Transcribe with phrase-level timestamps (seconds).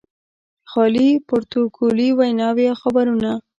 [0.71, 3.31] خالي پروتوکولي ویناوې او خبرونه.